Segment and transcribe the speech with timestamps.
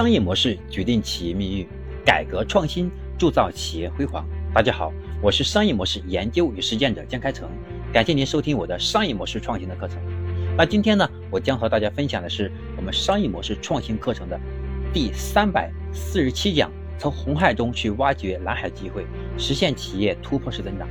[0.00, 1.68] 商业模式决定企业命运，
[2.06, 4.26] 改革创新铸造企业辉煌。
[4.54, 7.50] 大家好，我是商业模式研究与实践者江开成，
[7.92, 9.98] 感谢您收听我的商业模式创新的课程。
[10.56, 14.40] 那今天呢，我将和大家分享的是我们商业模式创新课程的
[14.90, 19.04] 第三百四十七讲：从红海中去挖掘蓝海机会，
[19.36, 20.88] 实现企业突破式增长。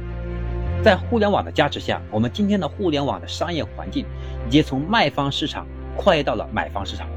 [0.83, 4.05] 在互联网的加持下，我们今天的互联网的商业环境
[4.47, 5.65] 已经从卖方市场
[5.97, 7.09] 跨越到了买方市场。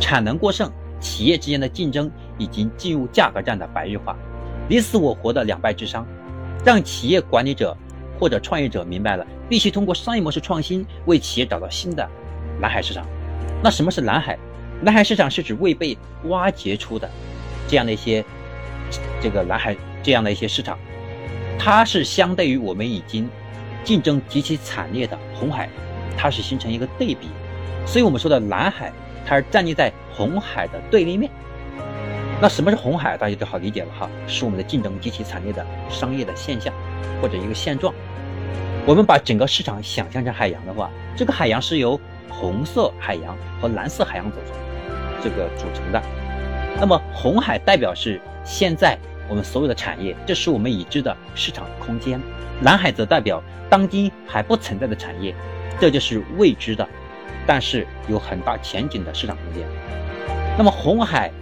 [0.00, 4.14] 产能过剩，企业之间的竞争已经进入价格战的白热化，
[4.68, 6.06] 你死我活的两败俱伤，
[6.64, 7.76] 让企业管理者
[8.18, 12.06] 或者创业者明白了，必须通过商业模式创新为企业找到新的
[12.60, 13.06] 蓝海市场。
[13.62, 14.38] 那什么是蓝海？
[14.82, 17.10] 蓝海市场是指未被挖掘出的
[17.68, 18.24] 这样的一些
[19.20, 20.78] 这个蓝海这样的一些市场，
[21.58, 23.28] 它是相对于我们已经
[23.84, 25.68] 竞争极其惨烈的红海，
[26.16, 27.28] 它是形成一个对比，
[27.86, 28.92] 所以我们说的蓝海。
[29.26, 31.30] 它是站立在红海的对立面，
[32.40, 33.16] 那什么是红海？
[33.16, 36.72] 大家就好理解了哈，是我们的竞争极其惨烈的商业的现象
[37.20, 37.94] 或者一个现状。
[38.86, 44.56] 我们把整个市场想象成海洋的话，这个海洋是由红色海洋和蓝色海洋组成，
[45.22, 46.02] 这个组成的。
[46.80, 48.96] 那么红海代表是现在
[49.28, 52.18] 我们所有的产业，这是我们已知的市场空间；
[52.62, 55.34] 蓝海则代表当今还不存在的产业，
[55.78, 56.88] 这就是未知的。
[57.50, 59.66] 但是有很大前景的市场空间。
[60.56, 61.32] 那么红海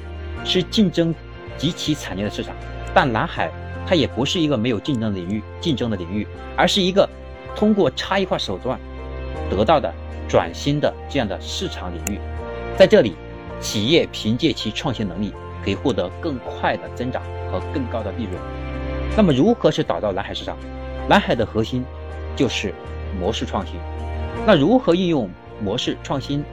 [0.43, 1.15] 是竞争
[1.59, 2.55] 极其惨烈的市场，
[2.95, 3.51] 但蓝海
[3.87, 7.07] 它也不是一个没有竞争领域，竞争的领域，而是一个
[7.55, 8.81] 通过差异化手段
[9.51, 9.93] 得到的
[10.27, 12.19] 转型的这样的市场领域。
[12.79, 13.15] 在这里，
[13.61, 18.35] 企业凭借其创新能力，可以获得更快的增长和更高的利润。
[19.15, 20.57] 那么如何是打造蓝海市场？
[21.11, 21.85] 蓝海的核心
[22.35, 22.73] 就是
[23.21, 23.75] 模式创新。
[24.47, 25.29] 那如何应用？
[25.63, 26.45] 模式创新，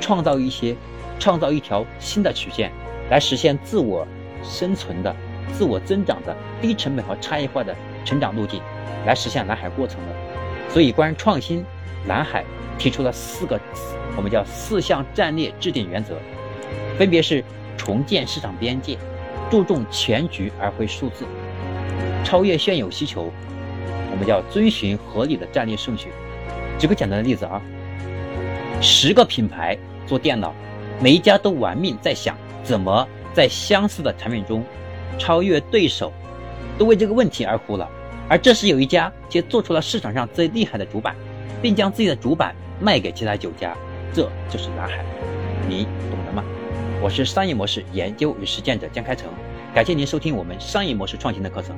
[0.00, 0.76] 创造一些，
[1.18, 2.70] 创造一条新的曲线，
[3.10, 4.06] 来实现自我
[4.42, 5.14] 生存的、
[5.52, 7.74] 自我增长的低成本和差异化的
[8.04, 8.60] 成长路径，
[9.06, 10.12] 来实现蓝海过程的。
[10.68, 11.64] 所以，关于创新，
[12.06, 12.44] 蓝海
[12.78, 13.58] 提出了四个，
[14.16, 16.16] 我们叫四项战略制定原则，
[16.98, 17.42] 分别是
[17.76, 18.98] 重建市场边界，
[19.50, 21.24] 注重全局而非数字，
[22.24, 23.32] 超越现有需求，
[24.10, 26.08] 我们叫遵循合理的战略顺序。
[26.78, 27.62] 举个简单的例子啊。
[28.80, 29.76] 十个品牌
[30.06, 30.54] 做电脑，
[31.00, 34.62] 每一家都玩命在想怎么在相似的产品中
[35.18, 36.12] 超越对手，
[36.78, 37.88] 都为这个问题而苦恼。
[38.28, 41.14] 而这时有一家却做出了市场上最厉害的主板，
[41.62, 43.76] 并将自己的主板卖给其他九家，
[44.12, 45.04] 这就是蓝海。
[45.68, 46.44] 你懂了吗？
[47.02, 49.28] 我是商业模式研究与实践者江开成，
[49.74, 51.76] 感谢您收听我们商业模式创新的课程。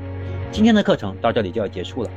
[0.50, 2.10] 今天的课程到这里就要结束了，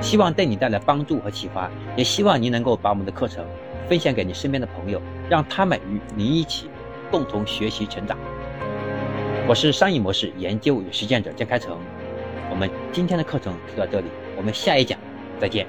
[0.00, 3.44] 希望对你带来帮助和启发，也希望您能够把我们的课程。
[3.88, 6.68] 分享给你身边的朋友，让他们与你一起
[7.10, 8.18] 共同学习成长。
[9.46, 11.78] 我是商业模式研究与实践者江开成，
[12.50, 14.06] 我们今天的课程就到这里，
[14.36, 14.98] 我们下一讲
[15.38, 15.66] 再见。